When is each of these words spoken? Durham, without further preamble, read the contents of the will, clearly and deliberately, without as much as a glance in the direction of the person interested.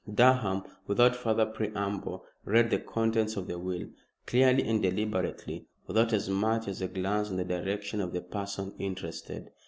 Durham, 0.11 0.63
without 0.87 1.15
further 1.15 1.45
preamble, 1.45 2.25
read 2.43 2.71
the 2.71 2.79
contents 2.79 3.37
of 3.37 3.45
the 3.45 3.59
will, 3.59 3.87
clearly 4.25 4.63
and 4.63 4.81
deliberately, 4.81 5.67
without 5.85 6.11
as 6.11 6.27
much 6.27 6.67
as 6.67 6.81
a 6.81 6.87
glance 6.87 7.29
in 7.29 7.35
the 7.37 7.45
direction 7.45 8.01
of 8.01 8.11
the 8.11 8.21
person 8.21 8.73
interested. 8.79 9.51